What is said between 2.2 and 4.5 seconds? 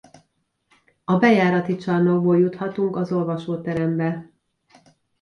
juthatunk az olvasóterembe.